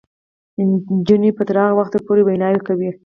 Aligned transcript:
نجونې 0.97 1.29
به 1.35 1.43
تر 1.47 1.55
هغه 1.63 1.75
وخته 1.79 1.97
پورې 2.05 2.21
ویناوې 2.23 2.59
کوي. 2.67 2.89